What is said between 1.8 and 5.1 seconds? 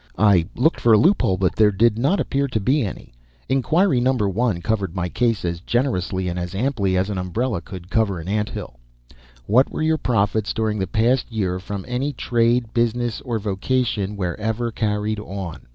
not appear to be any. Inquiry No. 1 covered my